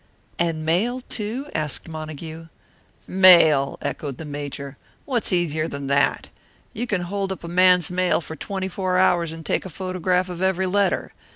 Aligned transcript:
"And 0.39 0.65
mail, 0.65 1.01
too?" 1.01 1.47
asked 1.53 1.87
Montague. 1.87 2.47
"Mail!" 3.05 3.77
echoed 3.83 4.17
the 4.17 4.25
Major. 4.25 4.75
"What's 5.05 5.31
easier 5.31 5.67
than 5.67 5.85
that? 5.93 6.29
You 6.73 6.87
can 6.87 7.01
hold 7.01 7.31
up 7.31 7.43
a 7.43 7.47
man's 7.47 7.91
mail 7.91 8.19
for 8.19 8.35
twenty 8.35 8.67
four 8.67 8.97
hours 8.97 9.31
and 9.31 9.45
take 9.45 9.63
a 9.63 9.69
photograph 9.69 10.27
of 10.27 10.41
every 10.41 10.65
letter. 10.65 11.13